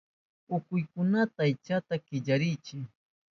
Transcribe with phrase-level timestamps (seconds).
[0.53, 2.81] Unkuykunaka aychanta killarichin.